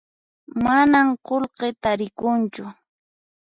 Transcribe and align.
Manan 0.63 1.07
qullqi 1.27 1.69
tarikunchu 1.83 2.63